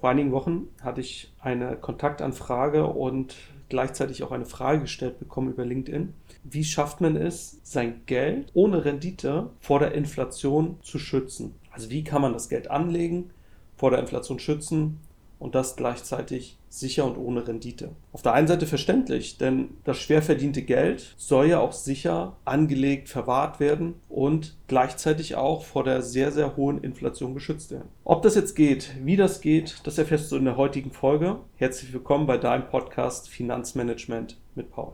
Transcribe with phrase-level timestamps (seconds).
[0.00, 3.36] Vor einigen Wochen hatte ich eine Kontaktanfrage und
[3.68, 6.14] gleichzeitig auch eine Frage gestellt bekommen über LinkedIn.
[6.42, 11.54] Wie schafft man es, sein Geld ohne Rendite vor der Inflation zu schützen?
[11.70, 13.30] Also wie kann man das Geld anlegen,
[13.76, 15.00] vor der Inflation schützen
[15.38, 17.90] und das gleichzeitig sicher und ohne Rendite.
[18.12, 23.08] Auf der einen Seite verständlich, denn das schwer verdiente Geld soll ja auch sicher angelegt,
[23.08, 27.88] verwahrt werden und gleichzeitig auch vor der sehr, sehr hohen Inflation geschützt werden.
[28.04, 31.38] Ob das jetzt geht, wie das geht, das erfährst du in der heutigen Folge.
[31.56, 34.92] Herzlich willkommen bei deinem Podcast Finanzmanagement mit Paul.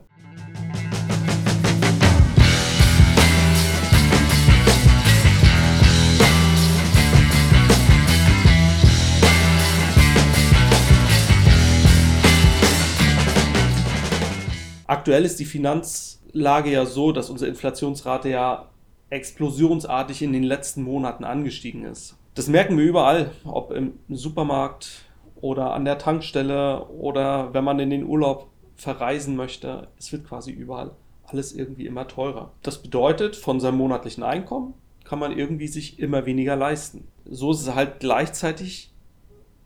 [14.86, 18.69] Aktuell ist die Finanzlage ja so, dass unsere Inflationsrate ja
[19.10, 22.16] explosionsartig in den letzten Monaten angestiegen ist.
[22.34, 25.06] Das merken wir überall, ob im Supermarkt
[25.41, 29.89] oder an der Tankstelle oder wenn man in den Urlaub verreisen möchte.
[29.98, 30.91] Es wird quasi überall
[31.25, 32.53] alles irgendwie immer teurer.
[32.62, 37.06] Das bedeutet, von seinem monatlichen Einkommen kann man irgendwie sich immer weniger leisten.
[37.25, 38.92] So ist es halt gleichzeitig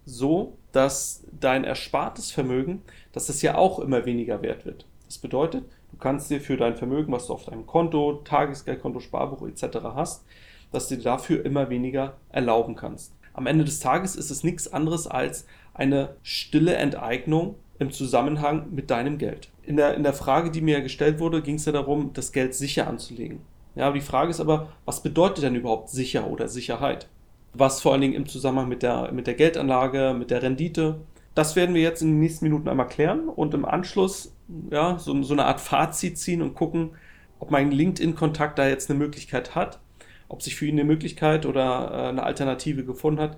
[0.05, 4.86] so, dass dein erspartes Vermögen, dass es ja auch immer weniger wert wird.
[5.07, 9.46] Das bedeutet, du kannst dir für dein Vermögen, was du auf deinem Konto, Tagesgeldkonto, Sparbuch
[9.46, 9.78] etc.
[9.94, 10.24] hast,
[10.72, 13.14] dass du dir dafür immer weniger erlauben kannst.
[13.33, 18.91] Am Ende des Tages ist es nichts anderes als eine stille Enteignung im Zusammenhang mit
[18.91, 19.50] deinem Geld.
[19.62, 22.55] In der, in der Frage, die mir gestellt wurde, ging es ja darum, das Geld
[22.55, 23.41] sicher anzulegen.
[23.74, 27.08] Ja, die Frage ist aber, was bedeutet denn überhaupt sicher oder Sicherheit?
[27.55, 31.00] Was vor allen Dingen im Zusammenhang mit der, mit der Geldanlage, mit der Rendite,
[31.34, 34.34] das werden wir jetzt in den nächsten Minuten einmal klären und im Anschluss
[34.70, 36.91] ja, so, so eine Art Fazit ziehen und gucken,
[37.39, 39.81] ob mein LinkedIn-Kontakt da jetzt eine Möglichkeit hat,
[40.28, 43.36] ob sich für ihn eine Möglichkeit oder äh, eine Alternative gefunden hat,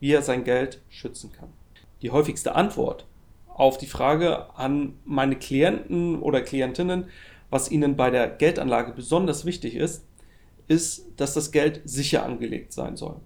[0.00, 1.48] wie er sein Geld schützen kann.
[2.02, 3.06] Die häufigste Antwort
[3.48, 7.06] auf die Frage an meine Klienten oder Klientinnen,
[7.50, 10.04] was ihnen bei der Geldanlage besonders wichtig ist,
[10.66, 13.16] ist, dass das Geld sicher angelegt sein soll.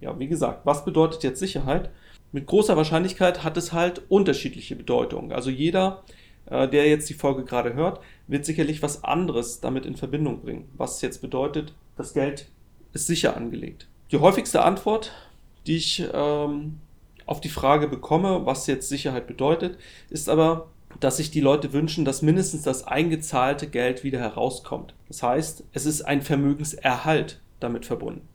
[0.00, 1.90] Ja, wie gesagt, was bedeutet jetzt Sicherheit?
[2.32, 5.32] Mit großer Wahrscheinlichkeit hat es halt unterschiedliche Bedeutungen.
[5.32, 6.02] Also jeder,
[6.46, 10.68] äh, der jetzt die Folge gerade hört, wird sicherlich was anderes damit in Verbindung bringen.
[10.74, 12.48] Was jetzt bedeutet, das Geld
[12.94, 13.86] ist sicher angelegt.
[14.10, 15.12] Die häufigste Antwort,
[15.66, 16.78] die ich ähm,
[17.26, 19.78] auf die Frage bekomme, was jetzt Sicherheit bedeutet,
[20.08, 20.68] ist aber,
[21.00, 24.94] dass sich die Leute wünschen, dass mindestens das eingezahlte Geld wieder herauskommt.
[25.08, 28.28] Das heißt, es ist ein Vermögenserhalt damit verbunden.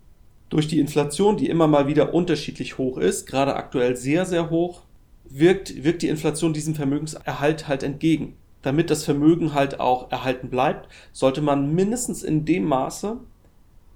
[0.49, 4.81] Durch die Inflation, die immer mal wieder unterschiedlich hoch ist, gerade aktuell sehr, sehr hoch,
[5.29, 8.37] wirkt, wirkt die Inflation diesem Vermögenserhalt halt entgegen.
[8.61, 13.17] Damit das Vermögen halt auch erhalten bleibt, sollte man mindestens in dem Maße,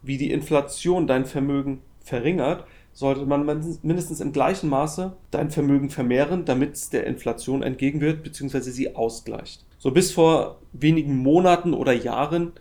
[0.02, 3.46] wie die Inflation dein Vermögen verringert, sollte man
[3.84, 8.60] mindestens im gleichen Maße dein Vermögen vermehren, damit es der Inflation entgegenwirkt bzw.
[8.60, 9.66] sie ausgleicht.
[9.78, 12.52] So bis vor wenigen Monaten oder Jahren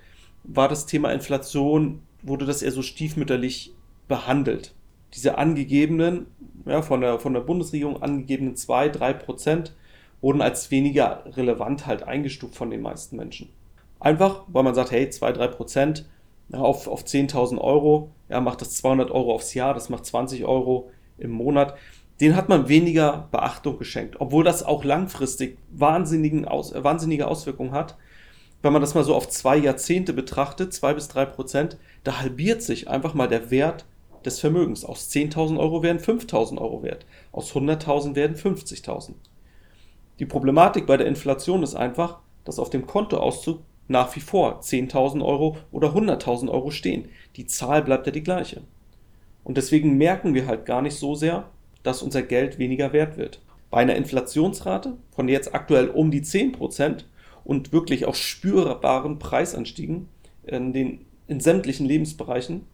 [0.45, 3.75] war das Thema Inflation, wurde das eher so stiefmütterlich
[4.11, 4.75] behandelt.
[5.15, 6.27] Diese angegebenen,
[6.67, 9.75] ja, von, der, von der Bundesregierung angegebenen 2, 3 Prozent
[10.21, 13.49] wurden als weniger relevant halt eingestuft von den meisten Menschen.
[13.99, 16.09] Einfach, weil man sagt, hey, 2, 3 Prozent
[16.53, 20.91] auf, auf 10.000 Euro, ja, macht das 200 Euro aufs Jahr, das macht 20 Euro
[21.17, 21.75] im Monat.
[22.21, 27.73] Den hat man weniger Beachtung geschenkt, obwohl das auch langfristig wahnsinnigen Aus, äh, wahnsinnige Auswirkungen
[27.73, 27.97] hat.
[28.63, 32.63] Wenn man das mal so auf zwei Jahrzehnte betrachtet, zwei bis drei Prozent, da halbiert
[32.63, 33.87] sich einfach mal der Wert
[34.25, 34.85] des Vermögens.
[34.85, 37.07] Aus 10.000 Euro werden 5.000 Euro wert.
[37.33, 39.13] Aus 100.000 werden 50.000.
[40.19, 45.25] Die Problematik bei der Inflation ist einfach, dass auf dem Kontoauszug nach wie vor 10.000
[45.25, 47.09] Euro oder 100.000 Euro stehen.
[47.37, 48.63] Die Zahl bleibt ja die gleiche.
[49.43, 51.49] Und deswegen merken wir halt gar nicht so sehr,
[51.83, 53.41] dass unser Geld weniger wert wird.
[53.71, 57.05] Bei einer Inflationsrate von jetzt aktuell um die 10%
[57.45, 60.09] und wirklich auch spürbaren Preisanstiegen
[60.45, 62.67] in, den, in sämtlichen Lebensbereichen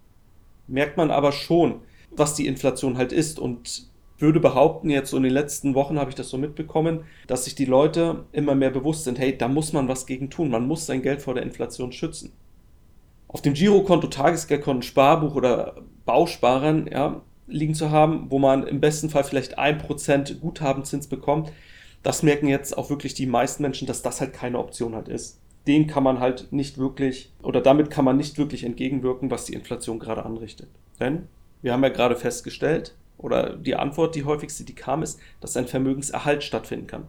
[0.66, 3.38] merkt man aber schon, was die Inflation halt ist.
[3.38, 3.88] Und
[4.18, 7.54] würde behaupten, jetzt so in den letzten Wochen habe ich das so mitbekommen, dass sich
[7.54, 10.86] die Leute immer mehr bewusst sind, hey, da muss man was gegen tun, man muss
[10.86, 12.32] sein Geld vor der Inflation schützen.
[13.28, 19.10] Auf dem Girokonto, Tagesgeldkonto, Sparbuch oder Bausparern ja, liegen zu haben, wo man im besten
[19.10, 21.52] Fall vielleicht 1% Guthabenzins bekommt,
[22.02, 25.40] das merken jetzt auch wirklich die meisten Menschen, dass das halt keine Option halt ist
[25.66, 29.54] den kann man halt nicht wirklich, oder damit kann man nicht wirklich entgegenwirken, was die
[29.54, 30.68] Inflation gerade anrichtet.
[31.00, 31.28] Denn
[31.62, 35.66] wir haben ja gerade festgestellt, oder die Antwort, die häufigste, die kam, ist, dass ein
[35.66, 37.02] Vermögenserhalt stattfinden kann.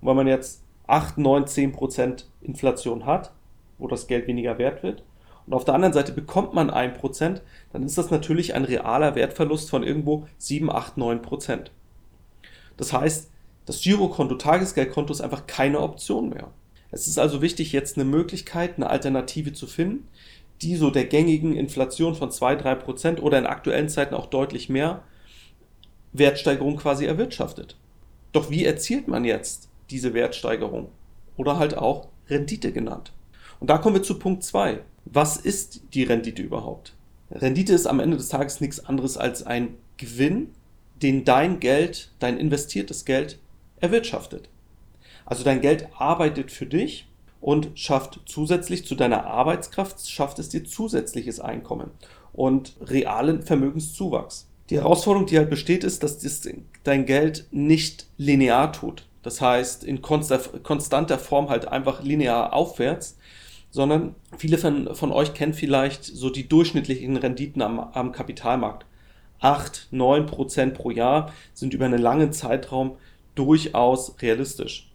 [0.00, 3.32] Und wenn man jetzt 8, 9, 10 Prozent Inflation hat,
[3.78, 5.02] wo das Geld weniger wert wird,
[5.46, 7.42] und auf der anderen Seite bekommt man 1 Prozent,
[7.72, 11.70] dann ist das natürlich ein realer Wertverlust von irgendwo 7, 8, 9 Prozent.
[12.76, 13.30] Das heißt,
[13.64, 16.50] das Girokonto, Tagesgeldkonto ist einfach keine Option mehr.
[16.90, 20.08] Es ist also wichtig, jetzt eine Möglichkeit, eine Alternative zu finden,
[20.62, 25.02] die so der gängigen Inflation von 2-3% oder in aktuellen Zeiten auch deutlich mehr
[26.12, 27.76] Wertsteigerung quasi erwirtschaftet.
[28.32, 30.88] Doch wie erzielt man jetzt diese Wertsteigerung?
[31.36, 33.12] Oder halt auch Rendite genannt.
[33.60, 34.80] Und da kommen wir zu Punkt 2.
[35.04, 36.94] Was ist die Rendite überhaupt?
[37.30, 40.50] Rendite ist am Ende des Tages nichts anderes als ein Gewinn,
[41.02, 43.38] den dein Geld, dein investiertes Geld
[43.80, 44.48] erwirtschaftet.
[45.26, 47.08] Also dein Geld arbeitet für dich
[47.40, 51.90] und schafft zusätzlich zu deiner Arbeitskraft, schafft es dir zusätzliches Einkommen
[52.32, 54.48] und realen Vermögenszuwachs.
[54.70, 56.48] Die Herausforderung, die halt besteht, ist, dass das,
[56.84, 59.06] dein Geld nicht linear tut.
[59.22, 63.18] Das heißt, in konstanter Form halt einfach linear aufwärts,
[63.70, 68.86] sondern viele von, von euch kennen vielleicht so die durchschnittlichen Renditen am, am Kapitalmarkt.
[69.40, 72.96] 8, 9 Prozent pro Jahr sind über einen langen Zeitraum
[73.34, 74.90] durchaus realistisch.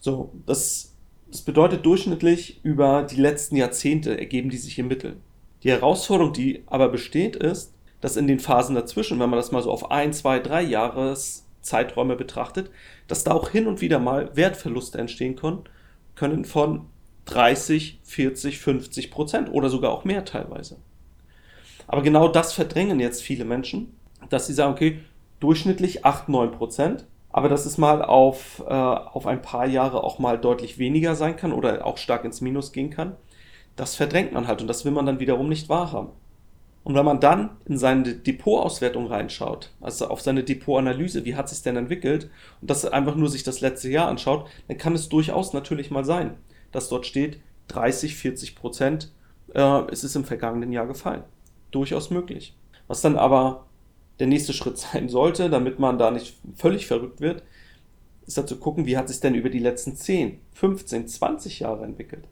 [0.00, 0.94] So, das,
[1.30, 5.16] das bedeutet durchschnittlich über die letzten Jahrzehnte ergeben die sich im Mittel.
[5.62, 9.62] Die Herausforderung, die aber besteht, ist, dass in den Phasen dazwischen, wenn man das mal
[9.62, 12.70] so auf ein, zwei, drei Jahreszeiträume betrachtet,
[13.08, 15.64] dass da auch hin und wieder mal Wertverluste entstehen können,
[16.14, 16.86] können von
[17.24, 20.76] 30, 40, 50 Prozent oder sogar auch mehr teilweise.
[21.86, 23.94] Aber genau das verdrängen jetzt viele Menschen,
[24.28, 25.00] dass sie sagen, okay,
[25.40, 30.18] durchschnittlich 8, 9 Prozent, aber dass es mal auf, äh, auf ein paar Jahre auch
[30.18, 33.16] mal deutlich weniger sein kann oder auch stark ins Minus gehen kann,
[33.76, 36.10] das verdrängt man halt und das will man dann wiederum nicht wahrhaben.
[36.84, 41.62] Und wenn man dann in seine Depotauswertung reinschaut, also auf seine Depotanalyse, wie hat sich
[41.62, 42.30] denn entwickelt,
[42.62, 46.04] und das einfach nur sich das letzte Jahr anschaut, dann kann es durchaus natürlich mal
[46.04, 46.38] sein,
[46.72, 49.12] dass dort steht, 30, 40 Prozent
[49.54, 51.24] äh, ist es im vergangenen Jahr gefallen.
[51.70, 52.56] Durchaus möglich.
[52.86, 53.66] Was dann aber
[54.18, 57.42] der nächste Schritt sein sollte, damit man da nicht völlig verrückt wird,
[58.26, 61.84] ist dann zu gucken, wie hat sich denn über die letzten 10, 15, 20 Jahre
[61.84, 62.24] entwickelt.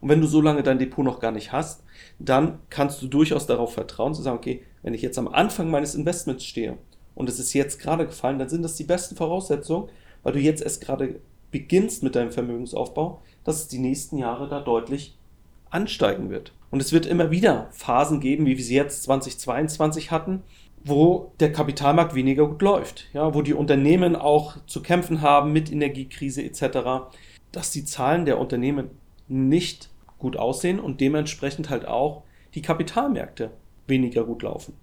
[0.00, 1.84] Und wenn du so lange dein Depot noch gar nicht hast,
[2.18, 5.94] dann kannst du durchaus darauf vertrauen, zu sagen, okay, wenn ich jetzt am Anfang meines
[5.94, 6.78] Investments stehe
[7.14, 9.90] und es ist jetzt gerade gefallen, dann sind das die besten Voraussetzungen,
[10.22, 14.60] weil du jetzt erst gerade beginnst mit deinem Vermögensaufbau, dass es die nächsten Jahre da
[14.60, 15.16] deutlich
[15.70, 16.52] ansteigen wird.
[16.70, 20.42] Und es wird immer wieder Phasen geben, wie wir sie jetzt 2022 hatten,
[20.84, 25.70] wo der Kapitalmarkt weniger gut läuft, ja, wo die Unternehmen auch zu kämpfen haben mit
[25.70, 27.10] Energiekrise etc.,
[27.52, 28.90] dass die Zahlen der Unternehmen
[29.28, 32.22] nicht gut aussehen und dementsprechend halt auch
[32.54, 33.50] die Kapitalmärkte
[33.86, 34.74] weniger gut laufen.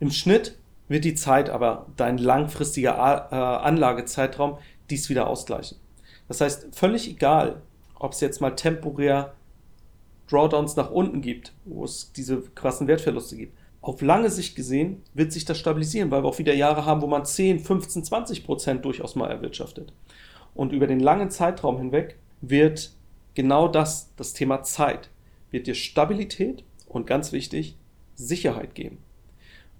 [0.00, 0.56] Im Schnitt
[0.88, 4.58] wird die Zeit aber, dein langfristiger äh, Anlagezeitraum,
[4.90, 5.78] dies wieder ausgleichen.
[6.28, 7.62] Das heißt, völlig egal,
[7.98, 9.34] ob es jetzt mal temporär
[10.28, 13.58] Drawdowns nach unten gibt, wo es diese krassen Wertverluste gibt.
[13.82, 17.08] Auf lange Sicht gesehen wird sich das stabilisieren, weil wir auch wieder Jahre haben, wo
[17.08, 19.92] man 10, 15, 20 Prozent durchaus mal erwirtschaftet.
[20.54, 22.92] Und über den langen Zeitraum hinweg wird
[23.34, 25.10] genau das, das Thema Zeit,
[25.50, 27.76] wird dir Stabilität und ganz wichtig,
[28.14, 28.98] Sicherheit geben.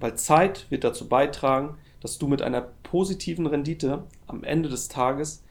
[0.00, 5.44] Weil Zeit wird dazu beitragen, dass du mit einer positiven Rendite am Ende des Tages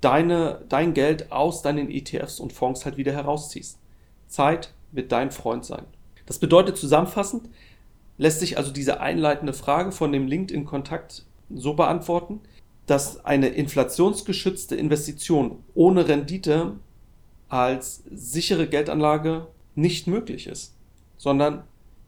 [0.00, 3.80] deine, dein Geld aus deinen ETFs und Fonds halt wieder herausziehst.
[4.28, 5.84] Zeit wird dein Freund sein.
[6.26, 7.48] Das bedeutet zusammenfassend,
[8.18, 12.40] lässt sich also diese einleitende Frage von dem LinkedIn-Kontakt so beantworten,
[12.86, 16.74] dass eine inflationsgeschützte Investition ohne Rendite
[17.48, 20.74] als sichere Geldanlage nicht möglich ist,
[21.16, 21.62] sondern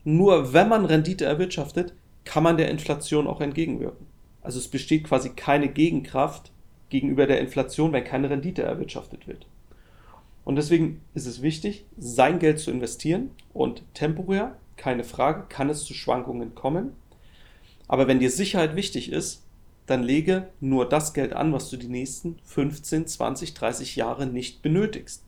[0.04, 1.94] nur wenn man Rendite erwirtschaftet,
[2.24, 4.06] kann man der Inflation auch entgegenwirken.
[4.42, 6.50] Also es besteht quasi keine Gegenkraft
[6.88, 9.46] gegenüber der Inflation, wenn keine Rendite erwirtschaftet wird.
[10.44, 15.84] Und deswegen ist es wichtig, sein Geld zu investieren und temporär, keine Frage, kann es
[15.84, 16.96] zu Schwankungen kommen.
[17.86, 19.44] Aber wenn dir Sicherheit wichtig ist,
[19.86, 24.62] dann lege nur das Geld an, was du die nächsten 15, 20, 30 Jahre nicht
[24.62, 25.24] benötigst.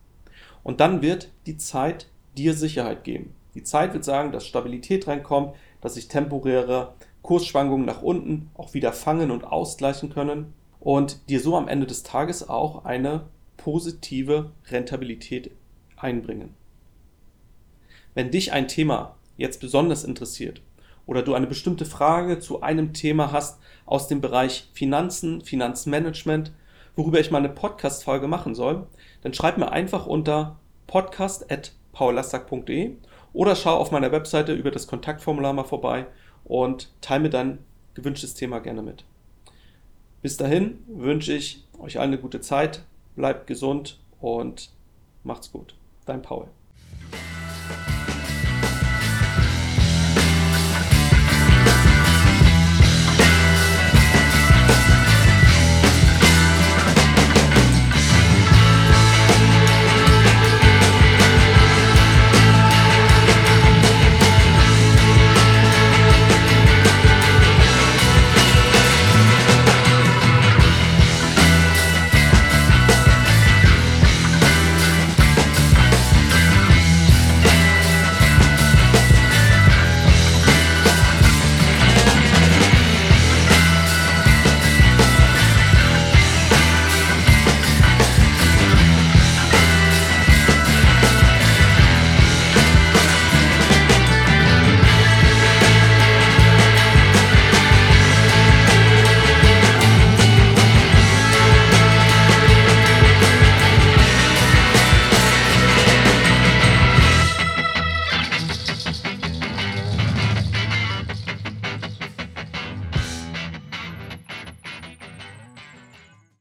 [0.63, 3.35] Und dann wird die Zeit dir Sicherheit geben.
[3.53, 8.91] Die Zeit wird sagen, dass Stabilität reinkommt, dass sich temporäre Kursschwankungen nach unten auch wieder
[8.91, 15.51] fangen und ausgleichen können und dir so am Ende des Tages auch eine positive Rentabilität
[15.95, 16.55] einbringen.
[18.15, 20.61] Wenn dich ein Thema jetzt besonders interessiert
[21.05, 26.53] oder du eine bestimmte Frage zu einem Thema hast aus dem Bereich Finanzen, Finanzmanagement,
[26.95, 28.87] worüber ich mal eine Podcast-Folge machen soll,
[29.21, 32.95] dann schreib mir einfach unter podcast.paulastack.de
[33.33, 36.07] oder schau auf meiner Webseite über das Kontaktformular mal vorbei
[36.43, 37.59] und teile mir dein
[37.95, 39.05] gewünschtes Thema gerne mit.
[40.21, 42.83] Bis dahin wünsche ich euch allen eine gute Zeit,
[43.15, 44.69] bleibt gesund und
[45.23, 45.75] macht's gut.
[46.05, 46.47] Dein Paul.